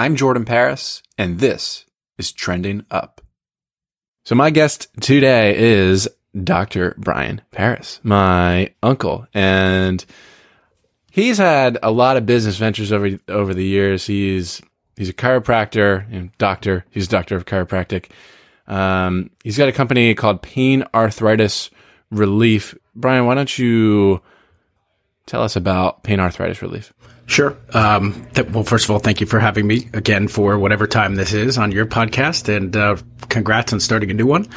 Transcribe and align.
I'm 0.00 0.16
Jordan 0.16 0.46
Paris, 0.46 1.02
and 1.18 1.40
this 1.40 1.84
is 2.16 2.32
Trending 2.32 2.86
Up. 2.90 3.20
So, 4.24 4.34
my 4.34 4.48
guest 4.48 4.88
today 4.98 5.54
is 5.54 6.08
Dr. 6.42 6.94
Brian 6.96 7.42
Paris, 7.50 8.00
my 8.02 8.72
uncle, 8.82 9.26
and 9.34 10.02
he's 11.10 11.36
had 11.36 11.78
a 11.82 11.90
lot 11.90 12.16
of 12.16 12.24
business 12.24 12.56
ventures 12.56 12.92
over 12.92 13.10
over 13.28 13.52
the 13.52 13.62
years. 13.62 14.06
He's 14.06 14.62
he's 14.96 15.10
a 15.10 15.12
chiropractor 15.12 16.10
and 16.10 16.30
doctor. 16.38 16.86
He's 16.88 17.06
a 17.06 17.10
doctor 17.10 17.36
of 17.36 17.44
chiropractic. 17.44 18.06
Um, 18.66 19.28
he's 19.44 19.58
got 19.58 19.68
a 19.68 19.72
company 19.72 20.14
called 20.14 20.40
Pain 20.40 20.82
Arthritis 20.94 21.68
Relief. 22.10 22.74
Brian, 22.94 23.26
why 23.26 23.34
don't 23.34 23.58
you 23.58 24.22
tell 25.26 25.42
us 25.42 25.56
about 25.56 26.04
pain 26.04 26.20
arthritis 26.20 26.62
relief? 26.62 26.94
Sure. 27.30 27.56
Um, 27.72 28.26
th- 28.34 28.48
well, 28.48 28.64
first 28.64 28.86
of 28.86 28.90
all, 28.90 28.98
thank 28.98 29.20
you 29.20 29.26
for 29.26 29.38
having 29.38 29.64
me 29.64 29.88
again 29.92 30.26
for 30.26 30.58
whatever 30.58 30.88
time 30.88 31.14
this 31.14 31.32
is 31.32 31.58
on 31.58 31.70
your 31.70 31.86
podcast, 31.86 32.54
and 32.54 32.76
uh, 32.76 32.96
congrats 33.28 33.72
on 33.72 33.78
starting 33.78 34.10
a 34.10 34.14
new 34.14 34.26
one. 34.26 34.48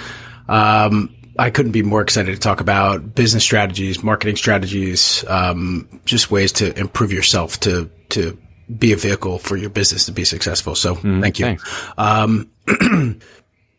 Um, 0.50 1.16
I 1.38 1.52
couldn't 1.52 1.72
be 1.72 1.84
more 1.84 2.02
excited 2.02 2.34
to 2.34 2.40
talk 2.40 2.62
about 2.62 3.14
business 3.14 3.44
strategies, 3.44 4.04
marketing 4.04 4.38
strategies, 4.38 5.24
um, 5.28 5.88
just 6.06 6.32
ways 6.32 6.52
to 6.54 6.76
improve 6.78 7.14
yourself 7.14 7.60
to 7.60 7.92
to 8.10 8.40
be 8.76 8.92
a 8.92 8.98
vehicle 8.98 9.38
for 9.38 9.56
your 9.56 9.70
business 9.70 10.08
to 10.08 10.12
be 10.12 10.26
successful. 10.26 10.74
So, 10.74 10.96
mm, 10.96 11.22
thank 11.22 11.38
you. 11.38 11.58
Um, 11.96 12.50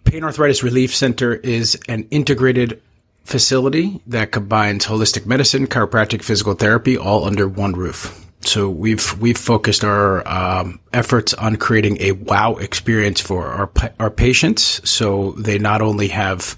Pain 0.05 0.23
Arthritis 0.23 0.63
Relief 0.63 0.95
Center 0.95 1.35
is 1.35 1.81
an 1.89 2.07
integrated 2.13 2.81
facility 3.25 4.01
that 4.07 4.31
combines 4.31 4.87
holistic 4.87 5.27
medicine, 5.27 5.67
chiropractic, 5.67 6.23
physical 6.23 6.55
therapy, 6.55 6.97
all 6.97 7.25
under 7.25 7.49
one 7.49 7.73
roof. 7.73 8.24
So 8.47 8.69
we've 8.71 9.19
we've 9.19 9.39
focused 9.39 9.85
our 9.85 10.27
um, 10.29 10.81
efforts 10.93 11.35
on 11.35 11.57
creating 11.57 11.99
a 12.01 12.13
wow 12.13 12.55
experience 12.57 13.21
for 13.21 13.47
our 13.47 13.71
our 13.99 14.11
patients. 14.11 14.89
So 14.89 15.33
they 15.33 15.59
not 15.59 15.83
only 15.83 16.09
have 16.09 16.57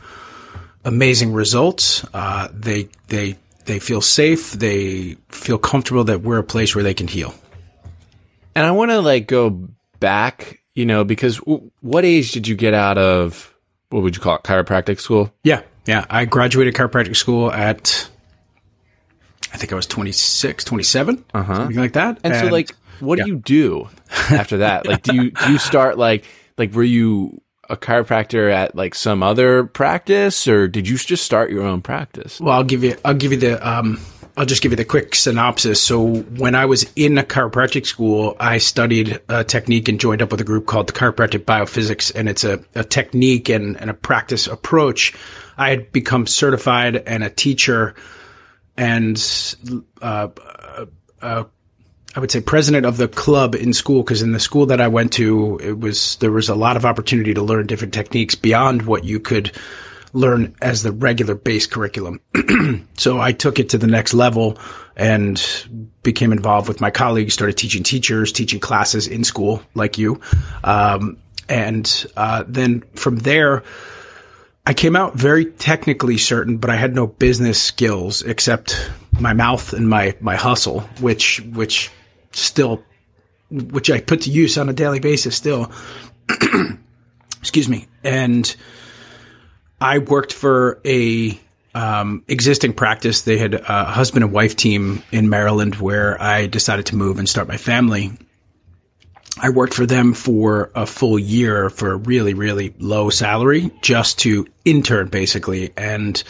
amazing 0.85 1.33
results, 1.33 2.05
uh, 2.15 2.49
they 2.53 2.89
they 3.09 3.37
they 3.67 3.79
feel 3.79 4.01
safe, 4.01 4.53
they 4.53 5.17
feel 5.29 5.59
comfortable 5.59 6.05
that 6.05 6.23
we're 6.23 6.39
a 6.39 6.45
place 6.45 6.75
where 6.75 6.85
they 6.85 6.95
can 6.95 7.09
heal. 7.09 7.35
And 8.55 8.65
I 8.65 8.71
want 8.71 8.91
to 8.91 9.01
like 9.01 9.27
go 9.27 9.69
back, 10.01 10.61
you 10.75 10.87
know, 10.87 11.05
because 11.05 11.39
w- 11.39 11.71
what 11.81 12.05
age 12.05 12.33
did 12.33 12.49
you 12.49 12.55
get 12.55 12.73
out 12.73 12.97
of 12.97 13.53
what 13.91 14.03
would 14.03 14.17
you 14.17 14.23
call 14.23 14.37
it, 14.37 14.43
chiropractic 14.43 15.01
school? 15.01 15.33
Yeah, 15.45 15.63
yeah. 15.87 16.07
I 16.09 16.25
graduated 16.25 16.75
chiropractic 16.75 17.17
school 17.17 17.53
at 17.53 18.09
I 19.53 19.59
think 19.59 19.73
I 19.73 19.77
was 19.77 19.87
26, 19.87 20.65
27, 20.65 21.25
uh-huh. 21.35 21.55
something 21.55 21.77
like 21.77 21.93
that. 21.95 22.19
And, 22.25 22.35
and 22.35 22.47
so, 22.47 22.53
like, 22.53 22.75
what 23.01 23.19
yeah. 23.19 23.25
do 23.25 23.31
you 23.31 23.37
do 23.37 23.89
after 24.31 24.59
that? 24.59 24.87
like, 24.87 25.03
do 25.03 25.15
you 25.15 25.31
do 25.31 25.53
you 25.53 25.59
start 25.59 25.99
like 25.99 26.25
like 26.59 26.73
were 26.73 26.83
you 26.83 27.41
a 27.69 27.77
chiropractor 27.77 28.53
at 28.53 28.75
like 28.75 28.95
some 28.95 29.23
other 29.23 29.65
practice, 29.65 30.47
or 30.49 30.69
did 30.69 30.89
you 30.89 30.97
just 30.97 31.25
start 31.25 31.51
your 31.51 31.63
own 31.63 31.83
practice? 31.83 32.41
Well, 32.41 32.55
I'll 32.55 32.65
give 32.65 32.85
you 32.85 32.97
I'll 33.05 33.15
give 33.15 33.33
you 33.33 33.39
the 33.39 33.69
um, 33.69 34.01
I'll 34.37 34.47
just 34.47 34.63
give 34.63 34.73
you 34.73 34.77
the 34.77 34.85
quick 34.85 35.15
synopsis. 35.15 35.83
So 35.83 36.17
when 36.17 36.55
I 36.55 36.67
was 36.67 36.91
in 36.95 37.17
a 37.17 37.23
chiropractic 37.23 37.87
school, 37.87 38.37
I 38.39 38.59
studied 38.59 39.21
a 39.29 39.43
technique 39.45 39.89
and 39.89 39.99
joined 39.99 40.21
up 40.21 40.31
with 40.31 40.41
a 40.41 40.45
group 40.45 40.67
called 40.67 40.89
the 40.89 40.93
Chiropractic 40.93 41.45
Biophysics, 41.45 42.15
and 42.15 42.29
it's 42.29 42.45
a, 42.45 42.63
a 42.75 42.85
technique 42.85 43.49
and, 43.49 43.81
and 43.81 43.89
a 43.89 43.95
practice 43.95 44.47
approach. 44.47 45.15
I 45.57 45.71
had 45.71 45.91
become 45.91 46.27
certified 46.27 46.97
and 46.97 47.25
a 47.25 47.31
teacher 47.31 47.95
and 48.77 49.55
uh, 50.03 50.29
uh, 50.39 50.87
uh, 51.23 51.45
I 52.15 52.21
would 52.21 52.31
say 52.31 52.41
president 52.41 52.87
of 52.87 52.97
the 52.97 53.09
club 53.09 53.55
in 53.55 53.73
school 53.73 54.03
because 54.03 54.23
in 54.23 54.33
the 54.33 54.41
school 54.41 54.67
that 54.67 54.81
I 54.81 54.89
went 54.89 55.13
to, 55.15 55.59
it 55.63 55.79
was 55.79 56.17
there 56.17 56.33
was 56.33 56.49
a 56.49 56.55
lot 56.55 56.77
of 56.77 56.85
opportunity 56.85 57.35
to 57.35 57.43
learn 57.43 57.67
different 57.67 57.95
techniques 57.95 58.35
beyond 58.35 58.83
what 58.83 59.05
you 59.05 59.21
could 59.21 59.53
learn 60.13 60.55
as 60.63 60.83
the 60.83 60.93
regular 60.93 61.35
base 61.35 61.67
curriculum. 61.67 62.21
so 62.97 63.21
I 63.21 63.33
took 63.33 63.59
it 63.59 63.69
to 63.71 63.79
the 63.79 63.87
next 63.87 64.15
level 64.15 64.57
and 64.97 65.43
became 66.03 66.33
involved 66.33 66.69
with 66.69 66.81
my 66.81 66.91
colleagues, 66.91 67.35
started 67.35 67.59
teaching 67.59 67.83
teachers, 67.83 68.33
teaching 68.33 68.61
classes 68.61 69.07
in 69.07 69.25
school 69.25 69.63
like 69.75 69.99
you. 69.99 70.21
Um, 70.65 71.19
and 71.51 72.07
uh, 72.17 72.45
then 72.49 72.81
from 72.95 73.19
there, 73.19 73.63
I 74.67 74.75
came 74.75 74.97
out 74.97 75.15
very 75.15 75.45
technically 75.45 76.19
certain, 76.19 76.59
but 76.59 76.71
I 76.71 76.77
had 76.77 76.93
no 76.93 77.07
business 77.07 77.63
skills 77.63 78.23
except 78.23 78.91
my 79.21 79.33
mouth 79.33 79.73
and 79.73 79.89
my, 79.89 80.17
my 80.21 80.35
hustle, 80.35 80.81
which, 81.01 81.41
which 81.55 81.91
still, 82.33 82.83
which 83.49 83.91
I 83.91 84.01
put 84.01 84.23
to 84.23 84.31
use 84.31 84.59
on 84.59 84.69
a 84.69 84.73
daily 84.73 84.99
basis 84.99 85.37
still. 85.37 85.71
Excuse 87.41 87.69
me. 87.69 87.87
And 88.03 88.57
I 89.81 89.99
worked 89.99 90.33
for 90.33 90.81
a, 90.85 91.41
um, 91.77 92.25
existing 92.27 92.73
practice. 92.73 93.23
They 93.23 93.39
had 93.39 93.55
a 93.55 93.85
husband 93.85 94.25
and 94.25 94.33
wife 94.33 94.57
team 94.57 95.03
in 95.13 95.29
Maryland 95.29 95.77
where 95.77 96.21
I 96.21 96.47
decided 96.47 96.87
to 96.87 96.97
move 96.97 97.19
and 97.19 97.29
start 97.29 97.47
my 97.47 97.59
family. 97.59 98.13
I 99.39 99.51
worked 99.51 99.75
for 99.75 99.87
them 99.87 100.15
for 100.15 100.71
a 100.75 100.87
full 100.87 101.19
year 101.19 101.69
for 101.69 101.93
a 101.93 101.97
really, 101.97 102.35
really 102.35 102.75
low 102.79 103.11
salary 103.11 103.71
just 103.83 104.19
to 104.21 104.47
intern 104.65 105.09
basically 105.09 105.73
and 105.77 106.23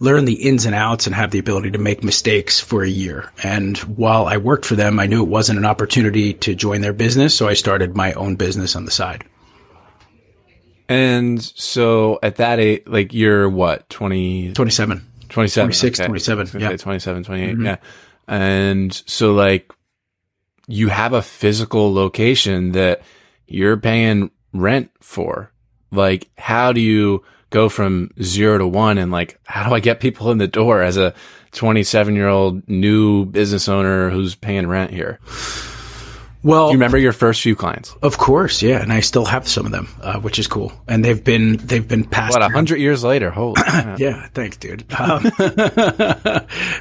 learn 0.00 0.24
the 0.24 0.34
ins 0.34 0.64
and 0.64 0.74
outs 0.74 1.06
and 1.06 1.14
have 1.14 1.30
the 1.30 1.38
ability 1.38 1.70
to 1.72 1.78
make 1.78 2.02
mistakes 2.02 2.60
for 2.60 2.82
a 2.82 2.88
year. 2.88 3.32
And 3.42 3.78
while 3.78 4.26
I 4.26 4.36
worked 4.36 4.64
for 4.64 4.76
them, 4.76 4.98
I 4.98 5.06
knew 5.06 5.22
it 5.22 5.28
wasn't 5.28 5.58
an 5.58 5.64
opportunity 5.64 6.34
to 6.34 6.54
join 6.54 6.80
their 6.80 6.92
business. 6.92 7.34
So 7.34 7.48
I 7.48 7.54
started 7.54 7.96
my 7.96 8.12
own 8.14 8.36
business 8.36 8.76
on 8.76 8.84
the 8.84 8.90
side. 8.90 9.24
And 10.88 11.42
so 11.42 12.18
at 12.22 12.36
that 12.36 12.58
age, 12.58 12.82
like 12.86 13.12
you're 13.12 13.48
what, 13.48 13.88
20? 13.90 14.54
27. 14.54 15.06
27. 15.28 15.66
26, 15.66 16.00
okay. 16.00 16.06
27. 16.06 16.60
Yeah. 16.60 16.76
27, 16.76 17.24
28. 17.24 17.50
Mm-hmm. 17.50 17.66
Yeah. 17.66 17.76
And 18.26 18.94
so 19.06 19.32
like 19.32 19.72
you 20.68 20.88
have 20.88 21.14
a 21.14 21.22
physical 21.22 21.92
location 21.92 22.72
that 22.72 23.00
you're 23.46 23.78
paying 23.78 24.30
rent 24.52 24.90
for. 25.00 25.50
Like, 25.90 26.28
how 26.36 26.72
do 26.72 26.80
you 26.80 27.24
go 27.50 27.70
from 27.70 28.10
zero 28.22 28.58
to 28.58 28.66
one? 28.66 28.98
And 28.98 29.10
like, 29.10 29.40
how 29.44 29.66
do 29.66 29.74
I 29.74 29.80
get 29.80 29.98
people 29.98 30.30
in 30.30 30.38
the 30.38 30.46
door 30.46 30.82
as 30.82 30.98
a 30.98 31.14
27 31.52 32.14
year 32.14 32.28
old 32.28 32.68
new 32.68 33.24
business 33.24 33.66
owner 33.68 34.10
who's 34.10 34.34
paying 34.34 34.66
rent 34.66 34.92
here? 34.92 35.18
Well, 36.48 36.68
do 36.68 36.72
you 36.72 36.78
remember 36.78 36.96
your 36.96 37.12
first 37.12 37.42
few 37.42 37.54
clients? 37.54 37.94
Of 38.00 38.16
course, 38.16 38.62
yeah, 38.62 38.80
and 38.80 38.90
I 38.90 39.00
still 39.00 39.26
have 39.26 39.46
some 39.46 39.66
of 39.66 39.72
them, 39.72 39.86
uh, 40.00 40.18
which 40.20 40.38
is 40.38 40.48
cool. 40.48 40.72
And 40.88 41.04
they've 41.04 41.22
been 41.22 41.58
they've 41.58 41.86
been 41.86 42.04
passed. 42.04 42.32
What 42.32 42.40
a 42.40 42.48
hundred 42.48 42.78
years 42.78 43.04
later? 43.04 43.30
Holy, 43.30 43.60
yeah, 43.98 44.28
thanks, 44.32 44.56
dude. 44.56 44.90
Um, 44.98 45.24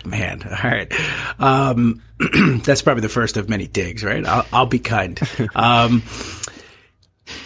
man, 0.05 0.41
all 0.43 0.69
right. 0.71 0.93
Um, 1.37 2.01
that's 2.63 2.81
probably 2.81 3.01
the 3.01 3.09
first 3.09 3.35
of 3.35 3.49
many 3.49 3.67
digs, 3.67 4.05
right? 4.05 4.25
I'll, 4.25 4.45
I'll 4.53 4.65
be 4.67 4.79
kind. 4.79 5.19
Um, 5.53 6.01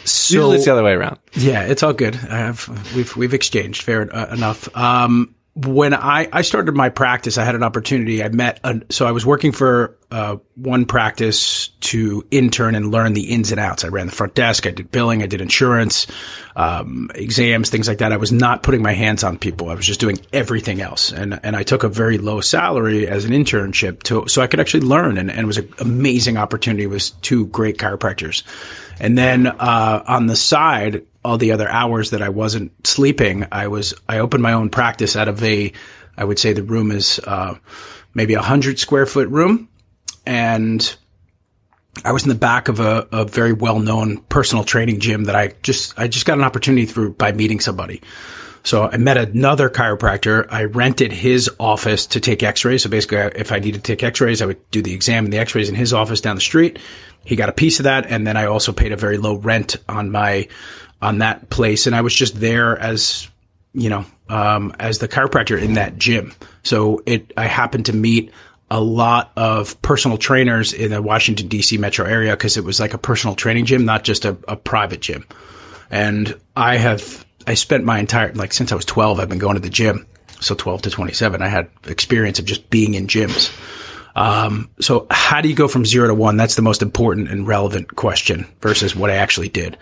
so 0.06 0.36
Usually 0.36 0.56
it's 0.58 0.66
the 0.66 0.74
other 0.74 0.84
way 0.84 0.94
around. 0.94 1.18
Yeah, 1.34 1.64
it's 1.64 1.82
all 1.82 1.94
good. 1.94 2.16
I 2.16 2.38
have 2.38 2.96
we've 2.96 3.16
we've 3.18 3.34
exchanged 3.34 3.82
fair 3.82 4.14
uh, 4.16 4.32
enough. 4.32 4.76
Um, 4.78 5.34
when 5.54 5.94
I, 5.94 6.30
I 6.32 6.44
started 6.44 6.76
my 6.76 6.88
practice, 6.88 7.38
I 7.38 7.44
had 7.44 7.56
an 7.56 7.64
opportunity. 7.64 8.24
I 8.24 8.30
met, 8.30 8.62
so 8.90 9.06
I 9.06 9.12
was 9.12 9.26
working 9.26 9.52
for 9.52 9.98
uh, 10.10 10.38
one 10.56 10.86
practice 10.86 11.68
to 11.82 12.26
intern 12.32 12.74
and 12.74 12.90
learn 12.90 13.14
the 13.14 13.32
ins 13.32 13.52
and 13.52 13.60
outs. 13.60 13.84
I 13.84 13.90
ran 13.90 14.06
the 14.06 14.14
front 14.14 14.34
desk, 14.34 14.66
I 14.66 14.72
did 14.72 14.92
billing, 14.92 15.22
I 15.22 15.26
did 15.26 15.42
insurance, 15.42 16.08
um, 16.56 17.12
exams, 17.16 17.70
things 17.70 17.90
like 17.90 17.98
that. 17.98 18.14
I 18.14 18.18
was 18.18 18.32
not 18.32 18.64
putting 18.64 18.82
my 18.82 18.94
hands 18.94 19.26
on 19.26 19.38
people. 19.38 19.70
I 19.70 19.74
was 19.74 19.86
just 19.86 20.00
doing 20.00 20.20
everything 20.32 20.80
else. 20.80 21.12
And, 21.12 21.38
and 21.44 21.58
I 21.58 21.64
took 21.64 21.84
a 21.84 21.90
very 21.90 22.18
low 22.18 22.40
salary 22.40 23.06
as 23.08 23.26
an 23.26 23.32
internship 23.32 24.04
to, 24.04 24.30
so 24.30 24.42
I 24.42 24.48
could 24.48 24.62
actually 24.62 24.86
learn. 24.86 25.18
And, 25.18 25.30
and 25.30 25.40
it 25.40 25.48
was 25.48 25.58
an 25.58 25.74
amazing 25.80 26.38
opportunity. 26.38 26.84
It 26.84 26.90
was 26.90 27.12
two 27.12 27.48
great 27.48 27.78
chiropractors. 27.78 28.44
And 29.02 29.18
then, 29.18 29.48
uh, 29.48 30.04
on 30.08 30.28
the 30.28 30.36
side, 30.38 31.06
all 31.24 31.38
the 31.38 31.52
other 31.52 31.70
hours 31.70 32.12
that 32.12 32.22
I 32.22 32.30
wasn't 32.30 32.88
sleeping, 32.88 33.46
I 33.52 33.68
was 33.68 33.94
I 34.08 34.20
opened 34.20 34.44
my 34.44 34.54
own 34.54 34.70
practice 34.70 35.16
out 35.16 35.28
of 35.28 35.44
a 35.44 35.72
I 36.18 36.24
would 36.24 36.40
say 36.40 36.54
the 36.54 36.64
room 36.64 36.92
is 36.92 37.20
uh, 37.26 37.56
maybe 38.14 38.34
a 38.34 38.42
hundred 38.42 38.80
square 38.80 39.06
foot 39.06 39.30
room, 39.30 39.70
and 40.26 40.96
I 42.04 42.12
was 42.12 42.24
in 42.24 42.30
the 42.30 42.36
back 42.36 42.68
of 42.68 42.80
a, 42.80 43.08
a 43.12 43.26
very 43.26 43.54
well 43.54 43.80
known 43.80 44.18
personal 44.18 44.64
training 44.64 45.00
gym 45.00 45.26
that 45.26 45.36
I 45.36 45.54
just 45.62 45.98
I 45.98 46.08
just 46.08 46.26
got 46.26 46.38
an 46.38 46.44
opportunity 46.44 46.86
through 46.86 47.14
by 47.14 47.32
meeting 47.32 47.60
somebody. 47.60 48.02
So 48.64 48.88
I 48.88 48.98
met 48.98 49.18
another 49.18 49.70
chiropractor. 49.70 50.46
I 50.52 50.66
rented 50.66 51.12
his 51.12 51.50
office 51.60 52.06
to 52.08 52.20
take 52.20 52.44
x-rays. 52.44 52.84
So 52.84 52.90
basically, 52.90 53.18
if 53.18 53.52
I 53.52 53.58
needed 53.58 53.84
to 53.84 53.96
take 53.96 54.04
x-rays, 54.04 54.42
I 54.42 54.46
would 54.46 54.70
do 54.70 54.84
the 54.84 54.94
exam 54.94 55.26
and 55.26 55.34
the 55.34 55.40
x-rays 55.40 55.68
in 55.68 55.76
his 55.76 55.94
office 55.94 56.22
down 56.22 56.36
the 56.36 56.42
street. 56.42 56.78
He 57.24 57.36
got 57.36 57.50
a 57.50 57.54
piece 57.54 57.80
of 57.80 57.84
that. 57.84 58.08
And 58.08 58.26
then 58.26 58.38
I 58.38 58.46
also 58.46 58.74
paid 58.74 58.92
a 58.92 58.98
very 58.98 59.18
low 59.18 59.36
rent 59.36 59.78
on 59.88 60.12
my 60.12 60.48
on 61.02 61.18
that 61.20 61.50
place, 61.50 61.88
and 61.88 61.96
I 61.96 62.02
was 62.02 62.14
just 62.14 62.40
there 62.40 62.78
as 62.78 63.28
you 63.74 63.90
know 63.90 64.06
um, 64.30 64.74
as 64.80 65.00
the 65.00 65.08
chiropractor 65.08 65.62
in 65.62 65.74
that 65.74 65.98
gym. 65.98 66.34
So 66.64 67.02
it 67.06 67.34
I 67.38 67.48
happened 67.48 67.88
to 67.88 67.94
meet 67.94 68.32
a 68.70 68.80
lot 68.80 69.32
of 69.36 69.82
personal 69.82 70.18
trainers 70.18 70.72
in 70.72 70.92
the 70.92 71.02
Washington 71.02 71.48
D.C. 71.48 71.78
metro 71.78 72.06
area 72.06 72.32
because 72.32 72.56
it 72.56 72.64
was 72.64 72.80
like 72.80 72.94
a 72.94 72.98
personal 72.98 73.36
training 73.36 73.66
gym, 73.66 73.84
not 73.84 74.04
just 74.04 74.24
a, 74.24 74.38
a 74.48 74.56
private 74.56 75.02
gym. 75.02 75.26
And 75.90 76.40
I 76.56 76.78
have 76.78 77.26
I 77.48 77.56
spent 77.56 77.84
my 77.84 78.00
entire 78.00 78.32
like 78.34 78.54
since 78.54 78.72
I 78.72 78.76
was 78.76 78.86
12, 78.86 79.20
I've 79.20 79.30
been 79.30 79.40
going 79.40 79.56
to 79.56 79.62
the 79.62 79.70
gym. 79.70 80.08
So 80.40 80.56
12 80.56 80.84
to 80.84 80.90
27, 80.90 81.42
I 81.42 81.48
had 81.48 81.70
experience 81.86 82.40
of 82.40 82.46
just 82.46 82.70
being 82.72 82.96
in 82.96 83.06
gyms. 83.06 83.52
Um, 84.16 84.70
so 84.80 85.08
how 85.10 85.42
do 85.42 85.50
you 85.50 85.56
go 85.56 85.68
from 85.68 85.86
zero 85.86 86.08
to 86.08 86.14
one? 86.14 86.38
That's 86.38 86.56
the 86.56 86.62
most 86.62 86.82
important 86.82 87.30
and 87.30 87.48
relevant 87.48 87.96
question 87.96 88.46
versus 88.62 88.96
what 88.96 89.10
I 89.10 89.16
actually 89.16 89.50
did. 89.50 89.78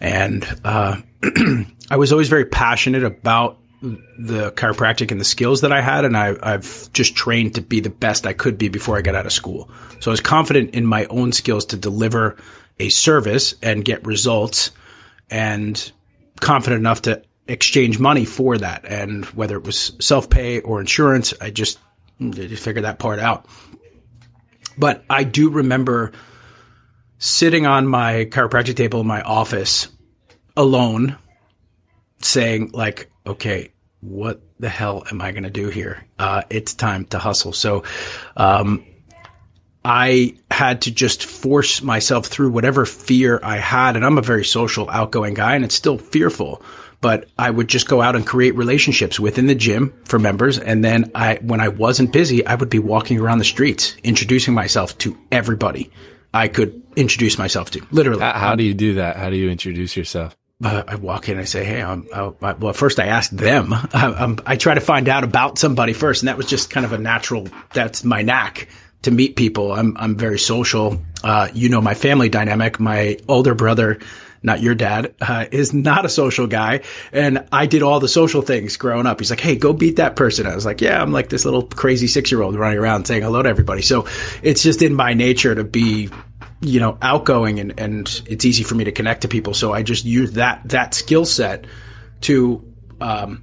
And, 0.00 0.46
uh, 0.64 0.96
I 1.90 1.96
was 1.96 2.12
always 2.12 2.28
very 2.28 2.44
passionate 2.44 3.04
about 3.04 3.58
the 3.82 4.52
chiropractic 4.52 5.10
and 5.10 5.20
the 5.20 5.24
skills 5.24 5.62
that 5.62 5.72
I 5.72 5.80
had. 5.80 6.04
And 6.04 6.16
I, 6.16 6.36
I've 6.42 6.92
just 6.92 7.14
trained 7.14 7.54
to 7.54 7.62
be 7.62 7.80
the 7.80 7.90
best 7.90 8.26
I 8.26 8.32
could 8.32 8.58
be 8.58 8.68
before 8.68 8.96
I 8.96 9.02
got 9.02 9.14
out 9.14 9.26
of 9.26 9.32
school. 9.32 9.70
So 10.00 10.10
I 10.10 10.12
was 10.12 10.20
confident 10.20 10.74
in 10.74 10.86
my 10.86 11.06
own 11.06 11.32
skills 11.32 11.66
to 11.66 11.76
deliver 11.76 12.36
a 12.78 12.88
service 12.90 13.54
and 13.62 13.84
get 13.84 14.06
results 14.06 14.70
and 15.30 15.92
confident 16.40 16.80
enough 16.80 17.02
to 17.02 17.22
exchange 17.46 17.98
money 17.98 18.24
for 18.24 18.58
that. 18.58 18.84
And 18.84 19.24
whether 19.26 19.56
it 19.56 19.64
was 19.64 19.92
self 20.00 20.30
pay 20.30 20.60
or 20.60 20.80
insurance, 20.80 21.34
I 21.40 21.50
just, 21.50 21.78
just 22.20 22.62
figured 22.62 22.84
that 22.84 22.98
part 22.98 23.18
out. 23.18 23.46
But 24.78 25.04
I 25.10 25.24
do 25.24 25.50
remember 25.50 26.12
sitting 27.18 27.66
on 27.66 27.86
my 27.86 28.26
chiropractic 28.26 28.76
table 28.76 29.00
in 29.00 29.06
my 29.06 29.22
office 29.22 29.88
alone 30.56 31.16
saying 32.20 32.70
like, 32.72 33.10
okay, 33.26 33.72
what 34.00 34.40
the 34.58 34.68
hell 34.68 35.04
am 35.10 35.20
I 35.20 35.32
going 35.32 35.42
to 35.42 35.50
do 35.50 35.68
here? 35.68 36.06
Uh, 36.18 36.42
it's 36.50 36.74
time 36.74 37.04
to 37.06 37.18
hustle. 37.18 37.52
So, 37.52 37.84
um, 38.36 38.84
I 39.84 40.36
had 40.50 40.82
to 40.82 40.90
just 40.90 41.24
force 41.24 41.82
myself 41.82 42.26
through 42.26 42.50
whatever 42.50 42.84
fear 42.84 43.40
I 43.42 43.56
had. 43.56 43.96
And 43.96 44.04
I'm 44.04 44.18
a 44.18 44.22
very 44.22 44.44
social, 44.44 44.90
outgoing 44.90 45.34
guy, 45.34 45.54
and 45.54 45.64
it's 45.64 45.74
still 45.74 45.96
fearful. 45.96 46.62
But 47.00 47.28
I 47.38 47.50
would 47.50 47.68
just 47.68 47.88
go 47.88 48.02
out 48.02 48.14
and 48.14 48.26
create 48.26 48.54
relationships 48.54 49.18
within 49.18 49.46
the 49.46 49.54
gym 49.54 49.94
for 50.04 50.18
members. 50.18 50.58
And 50.58 50.84
then 50.84 51.10
I, 51.14 51.38
when 51.42 51.60
I 51.60 51.68
wasn't 51.68 52.12
busy, 52.12 52.44
I 52.44 52.54
would 52.54 52.68
be 52.68 52.78
walking 52.78 53.18
around 53.18 53.38
the 53.38 53.44
streets, 53.44 53.96
introducing 54.04 54.52
myself 54.52 54.96
to 54.98 55.16
everybody 55.32 55.90
I 56.32 56.48
could 56.48 56.82
introduce 56.96 57.38
myself 57.38 57.70
to, 57.72 57.86
literally. 57.90 58.20
How, 58.20 58.32
how 58.32 58.54
do 58.54 58.62
you 58.62 58.74
do 58.74 58.94
that? 58.94 59.16
How 59.16 59.30
do 59.30 59.36
you 59.36 59.50
introduce 59.50 59.96
yourself? 59.96 60.36
Uh, 60.62 60.82
I 60.86 60.96
walk 60.96 61.28
in 61.28 61.32
and 61.32 61.40
I 61.40 61.44
say, 61.44 61.64
Hey, 61.64 61.82
I'm, 61.82 62.06
I, 62.12 62.52
well, 62.52 62.74
first 62.74 63.00
I 63.00 63.06
ask 63.06 63.30
them. 63.30 63.72
I, 63.72 64.36
I 64.46 64.56
try 64.56 64.74
to 64.74 64.80
find 64.80 65.08
out 65.08 65.24
about 65.24 65.58
somebody 65.58 65.92
first. 65.92 66.22
And 66.22 66.28
that 66.28 66.36
was 66.36 66.46
just 66.46 66.70
kind 66.70 66.84
of 66.84 66.92
a 66.92 66.98
natural, 66.98 67.48
that's 67.72 68.04
my 68.04 68.22
knack 68.22 68.68
to 69.02 69.10
meet 69.10 69.36
people. 69.36 69.72
I'm 69.72 69.96
I'm 69.96 70.16
very 70.16 70.38
social. 70.38 71.02
Uh, 71.24 71.48
you 71.54 71.68
know 71.68 71.80
my 71.80 71.94
family 71.94 72.28
dynamic. 72.28 72.78
My 72.78 73.18
older 73.28 73.54
brother, 73.54 73.98
not 74.42 74.60
your 74.62 74.74
dad, 74.74 75.14
uh, 75.20 75.46
is 75.50 75.72
not 75.72 76.04
a 76.04 76.08
social 76.08 76.46
guy, 76.46 76.80
and 77.12 77.46
I 77.52 77.66
did 77.66 77.82
all 77.82 78.00
the 78.00 78.08
social 78.08 78.42
things 78.42 78.76
growing 78.76 79.06
up. 79.06 79.20
He's 79.20 79.30
like, 79.30 79.40
"Hey, 79.40 79.56
go 79.56 79.72
beat 79.72 79.96
that 79.96 80.16
person." 80.16 80.46
I 80.46 80.54
was 80.54 80.64
like, 80.64 80.80
"Yeah, 80.80 81.00
I'm 81.00 81.12
like 81.12 81.28
this 81.28 81.44
little 81.44 81.62
crazy 81.62 82.06
six 82.06 82.30
year 82.30 82.42
old 82.42 82.56
running 82.56 82.78
around 82.78 83.06
saying 83.06 83.22
hello 83.22 83.42
to 83.42 83.48
everybody." 83.48 83.82
So 83.82 84.06
it's 84.42 84.62
just 84.62 84.82
in 84.82 84.94
my 84.94 85.14
nature 85.14 85.54
to 85.54 85.64
be 85.64 86.08
you 86.62 86.80
know 86.80 86.98
outgoing 87.00 87.58
and 87.58 87.78
and 87.80 88.22
it's 88.26 88.44
easy 88.44 88.62
for 88.62 88.74
me 88.74 88.84
to 88.84 88.92
connect 88.92 89.22
to 89.22 89.28
people 89.28 89.54
so 89.54 89.72
i 89.72 89.82
just 89.82 90.04
use 90.04 90.32
that 90.32 90.60
that 90.66 90.92
skill 90.92 91.24
set 91.24 91.64
to 92.20 92.62
um 93.00 93.42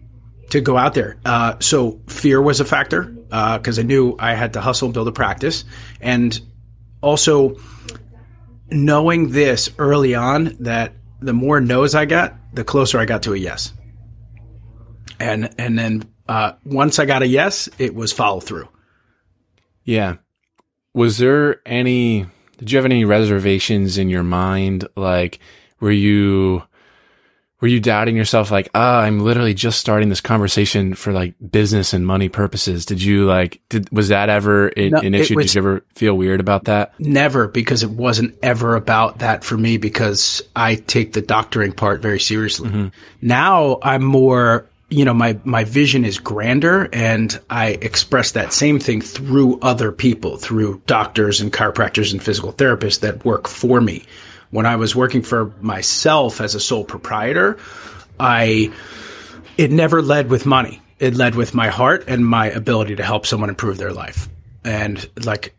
to 0.51 0.61
go 0.61 0.77
out 0.77 0.93
there 0.93 1.17
uh 1.25 1.55
so 1.59 1.99
fear 2.05 2.39
was 2.39 2.59
a 2.59 2.65
factor 2.65 3.17
because 3.27 3.77
uh, 3.77 3.81
I 3.81 3.83
knew 3.83 4.15
I 4.19 4.33
had 4.33 4.53
to 4.53 4.61
hustle 4.61 4.87
and 4.87 4.93
build 4.93 5.07
a 5.07 5.11
practice. 5.11 5.65
And 6.01 6.39
also 7.01 7.57
knowing 8.69 9.31
this 9.31 9.69
early 9.77 10.15
on 10.15 10.55
that 10.59 10.93
the 11.19 11.33
more 11.33 11.59
no's 11.59 11.95
I 11.95 12.05
got, 12.05 12.35
the 12.53 12.63
closer 12.63 12.99
I 12.99 13.05
got 13.05 13.23
to 13.23 13.33
a 13.33 13.37
yes. 13.37 13.73
And 15.19 15.53
and 15.57 15.77
then 15.77 16.11
uh, 16.29 16.53
once 16.65 16.99
I 16.99 17.05
got 17.05 17.23
a 17.23 17.27
yes, 17.27 17.69
it 17.79 17.95
was 17.95 18.11
follow 18.13 18.39
through. 18.39 18.69
Yeah. 19.83 20.15
Was 20.93 21.17
there 21.17 21.61
any? 21.65 22.27
Did 22.57 22.71
you 22.71 22.77
have 22.77 22.85
any 22.85 23.05
reservations 23.05 23.97
in 23.97 24.09
your 24.09 24.23
mind? 24.23 24.87
Like, 24.95 25.39
were 25.79 25.91
you 25.91 26.63
were 27.61 27.67
you 27.67 27.79
doubting 27.79 28.15
yourself 28.15 28.51
like 28.51 28.69
ah 28.75 29.01
i'm 29.01 29.19
literally 29.19 29.53
just 29.53 29.79
starting 29.79 30.09
this 30.09 30.21
conversation 30.21 30.93
for 30.93 31.11
like 31.11 31.33
business 31.51 31.93
and 31.93 32.05
money 32.05 32.29
purposes. 32.29 32.85
Did 32.85 33.01
you 33.01 33.25
like 33.25 33.61
did 33.69 33.89
was 33.91 34.09
that 34.09 34.29
ever 34.29 34.67
an, 34.69 34.91
no, 34.91 34.99
an 34.99 35.13
issue? 35.13 35.35
Was, 35.35 35.47
did 35.47 35.55
you 35.55 35.61
ever 35.61 35.85
feel 35.95 36.13
weird 36.13 36.39
about 36.39 36.65
that? 36.65 36.93
Never 36.99 37.47
because 37.47 37.83
it 37.83 37.89
wasn't 37.89 38.37
ever 38.41 38.75
about 38.75 39.19
that 39.19 39.43
for 39.43 39.57
me 39.57 39.77
because 39.77 40.41
i 40.55 40.75
take 40.75 41.13
the 41.13 41.21
doctoring 41.21 41.71
part 41.71 42.01
very 42.01 42.19
seriously. 42.19 42.69
Mm-hmm. 42.69 42.87
now 43.21 43.79
i'm 43.81 44.03
more 44.03 44.67
you 44.89 45.05
know 45.05 45.13
my 45.13 45.39
my 45.43 45.63
vision 45.63 46.05
is 46.05 46.17
grander 46.17 46.89
and 46.93 47.39
i 47.49 47.69
express 47.69 48.31
that 48.31 48.53
same 48.53 48.79
thing 48.79 49.01
through 49.01 49.59
other 49.61 49.91
people 49.91 50.37
through 50.37 50.81
doctors 50.85 51.41
and 51.41 51.51
chiropractors 51.51 52.11
and 52.11 52.23
physical 52.23 52.53
therapists 52.53 53.01
that 53.01 53.25
work 53.25 53.47
for 53.47 53.81
me 53.81 54.05
when 54.49 54.65
I 54.65 54.77
was 54.77 54.95
working 54.95 55.21
for 55.21 55.53
myself 55.61 56.41
as 56.41 56.55
a 56.55 56.59
sole 56.59 56.83
proprietor, 56.83 57.57
I 58.19 58.71
it 59.57 59.71
never 59.71 60.01
led 60.01 60.29
with 60.29 60.45
money. 60.45 60.81
It 60.99 61.15
led 61.15 61.35
with 61.35 61.53
my 61.53 61.67
heart 61.69 62.05
and 62.07 62.25
my 62.25 62.47
ability 62.47 62.95
to 62.95 63.03
help 63.03 63.25
someone 63.25 63.49
improve 63.49 63.77
their 63.77 63.93
life. 63.93 64.27
And 64.63 65.07
like 65.23 65.55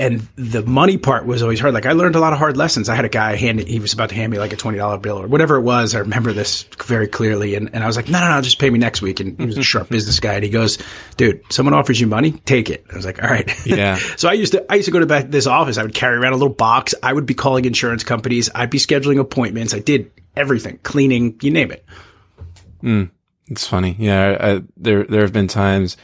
and 0.00 0.26
the 0.36 0.62
money 0.62 0.96
part 0.96 1.26
was 1.26 1.42
always 1.42 1.60
hard. 1.60 1.74
Like 1.74 1.84
I 1.84 1.92
learned 1.92 2.16
a 2.16 2.20
lot 2.20 2.32
of 2.32 2.38
hard 2.38 2.56
lessons. 2.56 2.88
I 2.88 2.94
had 2.94 3.04
a 3.04 3.10
guy 3.10 3.36
hand 3.36 3.60
he 3.60 3.78
was 3.78 3.92
about 3.92 4.08
to 4.08 4.14
hand 4.14 4.32
me 4.32 4.38
like 4.38 4.52
a 4.52 4.56
twenty 4.56 4.78
dollar 4.78 4.96
bill 4.96 5.20
or 5.20 5.28
whatever 5.28 5.56
it 5.56 5.60
was. 5.60 5.94
I 5.94 5.98
remember 5.98 6.32
this 6.32 6.62
very 6.86 7.06
clearly, 7.06 7.54
and, 7.54 7.68
and 7.74 7.84
I 7.84 7.86
was 7.86 7.96
like, 7.96 8.08
no, 8.08 8.18
no, 8.18 8.34
no, 8.34 8.40
just 8.40 8.58
pay 8.58 8.70
me 8.70 8.78
next 8.78 9.02
week. 9.02 9.20
And 9.20 9.38
he 9.38 9.44
was 9.44 9.58
a 9.58 9.62
sharp 9.62 9.88
business 9.90 10.18
guy, 10.18 10.34
and 10.34 10.42
he 10.42 10.48
goes, 10.48 10.78
dude, 11.18 11.42
someone 11.52 11.74
offers 11.74 12.00
you 12.00 12.06
money, 12.06 12.32
take 12.32 12.70
it. 12.70 12.84
I 12.90 12.96
was 12.96 13.04
like, 13.04 13.22
all 13.22 13.28
right, 13.28 13.50
yeah. 13.66 13.96
so 14.16 14.28
I 14.28 14.32
used 14.32 14.52
to 14.52 14.72
I 14.72 14.76
used 14.76 14.86
to 14.86 14.92
go 14.92 15.00
to 15.00 15.06
back 15.06 15.30
this 15.30 15.46
office. 15.46 15.76
I 15.76 15.82
would 15.82 15.94
carry 15.94 16.16
around 16.16 16.32
a 16.32 16.36
little 16.36 16.54
box. 16.54 16.94
I 17.02 17.12
would 17.12 17.26
be 17.26 17.34
calling 17.34 17.66
insurance 17.66 18.02
companies. 18.02 18.48
I'd 18.54 18.70
be 18.70 18.78
scheduling 18.78 19.20
appointments. 19.20 19.74
I 19.74 19.80
did 19.80 20.10
everything, 20.34 20.78
cleaning, 20.82 21.38
you 21.42 21.50
name 21.50 21.70
it. 21.70 21.84
Mm, 22.82 23.10
it's 23.48 23.66
funny, 23.66 23.96
yeah. 23.98 24.38
I, 24.40 24.62
there 24.78 25.04
there 25.04 25.20
have 25.20 25.34
been 25.34 25.48
times, 25.48 25.98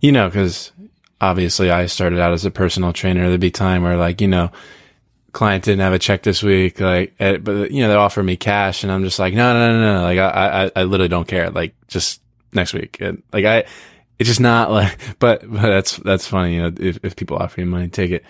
you 0.00 0.12
know, 0.12 0.28
because 0.28 0.72
obviously 1.20 1.70
I 1.70 1.86
started 1.86 2.18
out 2.18 2.32
as 2.32 2.44
a 2.44 2.50
personal 2.50 2.92
trainer. 2.92 3.28
There'd 3.28 3.40
be 3.40 3.50
time 3.50 3.82
where 3.82 3.96
like, 3.96 4.20
you 4.20 4.28
know, 4.28 4.50
client 5.32 5.64
didn't 5.64 5.80
have 5.80 5.92
a 5.92 5.98
check 5.98 6.22
this 6.22 6.42
week, 6.42 6.80
like, 6.80 7.14
eh, 7.20 7.36
but 7.36 7.70
you 7.70 7.82
know, 7.82 7.88
they 7.88 7.94
offer 7.94 8.22
me 8.22 8.36
cash 8.36 8.82
and 8.82 8.92
I'm 8.92 9.04
just 9.04 9.18
like, 9.18 9.34
no, 9.34 9.52
no, 9.52 9.80
no, 9.80 9.98
no. 9.98 10.02
Like 10.02 10.18
I, 10.18 10.64
I, 10.64 10.70
I 10.76 10.82
literally 10.84 11.08
don't 11.08 11.28
care. 11.28 11.50
Like 11.50 11.74
just 11.88 12.20
next 12.52 12.72
week. 12.74 12.98
And, 13.00 13.22
like 13.32 13.44
I, 13.44 13.64
it's 14.18 14.28
just 14.28 14.40
not 14.40 14.70
like, 14.70 14.98
but, 15.18 15.42
but 15.50 15.62
that's, 15.62 15.96
that's 15.98 16.26
funny. 16.26 16.54
You 16.54 16.62
know, 16.62 16.72
if, 16.78 16.98
if 17.02 17.16
people 17.16 17.36
offer 17.36 17.60
you 17.60 17.66
money, 17.66 17.88
take 17.88 18.10
it. 18.10 18.24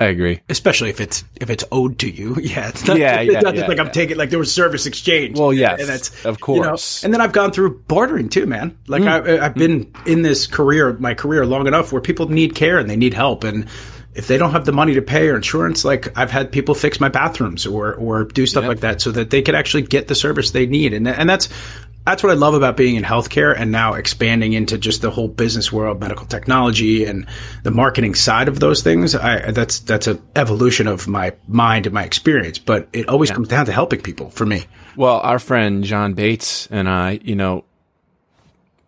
I 0.00 0.06
agree. 0.06 0.40
Especially 0.48 0.90
if 0.90 1.00
it's 1.00 1.24
if 1.40 1.50
it's 1.50 1.64
owed 1.72 1.98
to 2.00 2.10
you. 2.10 2.36
Yeah, 2.48 2.68
it's 2.68 2.86
not, 2.86 2.98
yeah, 2.98 3.20
it's 3.20 3.32
yeah, 3.32 3.40
not 3.40 3.54
yeah, 3.54 3.60
just 3.60 3.68
like. 3.68 3.78
I'm 3.78 3.90
taking 3.90 4.16
like 4.16 4.30
there 4.30 4.38
was 4.38 4.54
service 4.54 4.86
exchange. 4.86 5.38
Well, 5.38 5.52
yes, 5.52 5.80
and 5.80 5.88
that's 5.88 6.24
of 6.24 6.40
course. 6.40 6.56
You 6.56 6.62
know, 6.62 7.06
and 7.06 7.14
then 7.14 7.20
I've 7.20 7.32
gone 7.32 7.50
through 7.50 7.80
bartering 7.80 8.28
too, 8.28 8.46
man. 8.46 8.78
Like 8.86 9.02
mm. 9.02 9.08
I, 9.40 9.44
I've 9.44 9.54
been 9.54 9.92
in 10.06 10.22
this 10.22 10.46
career, 10.46 10.94
my 10.94 11.14
career, 11.14 11.44
long 11.44 11.66
enough 11.66 11.92
where 11.92 12.00
people 12.00 12.28
need 12.28 12.54
care 12.54 12.78
and 12.78 12.88
they 12.88 12.96
need 12.96 13.12
help, 13.12 13.44
and 13.44 13.68
if 14.14 14.28
they 14.28 14.38
don't 14.38 14.52
have 14.52 14.64
the 14.64 14.72
money 14.72 14.94
to 14.94 15.02
pay 15.02 15.28
or 15.28 15.36
insurance, 15.36 15.84
like 15.84 16.16
I've 16.16 16.30
had 16.30 16.50
people 16.50 16.74
fix 16.74 17.00
my 17.00 17.08
bathrooms 17.08 17.66
or 17.66 17.94
or 17.94 18.24
do 18.24 18.46
stuff 18.46 18.62
yep. 18.62 18.68
like 18.68 18.80
that 18.80 19.02
so 19.02 19.10
that 19.12 19.30
they 19.30 19.42
could 19.42 19.54
actually 19.54 19.82
get 19.82 20.08
the 20.08 20.14
service 20.14 20.52
they 20.52 20.66
need, 20.66 20.94
and 20.94 21.06
and 21.06 21.28
that's 21.28 21.48
that's 22.06 22.22
what 22.22 22.32
I 22.32 22.36
love 22.36 22.54
about 22.54 22.76
being 22.76 22.96
in 22.96 23.04
healthcare 23.04 23.54
and 23.56 23.70
now 23.70 23.94
expanding 23.94 24.54
into 24.54 24.78
just 24.78 25.02
the 25.02 25.10
whole 25.10 25.28
business 25.28 25.70
world, 25.70 26.00
medical 26.00 26.24
technology 26.26 27.04
and 27.04 27.26
the 27.64 27.70
marketing 27.70 28.14
side 28.14 28.48
of 28.48 28.60
those 28.60 28.82
things. 28.82 29.14
I, 29.14 29.50
that's, 29.50 29.80
that's 29.80 30.06
an 30.06 30.22
evolution 30.34 30.86
of 30.86 31.06
my 31.06 31.34
mind 31.46 31.86
and 31.86 31.92
my 31.92 32.04
experience, 32.04 32.58
but 32.58 32.88
it 32.92 33.08
always 33.08 33.28
yeah. 33.28 33.34
comes 33.34 33.48
down 33.48 33.66
to 33.66 33.72
helping 33.72 34.00
people 34.00 34.30
for 34.30 34.46
me. 34.46 34.64
Well, 34.96 35.20
our 35.20 35.38
friend 35.38 35.84
John 35.84 36.14
Bates 36.14 36.66
and 36.70 36.88
I, 36.88 37.20
you 37.22 37.36
know, 37.36 37.64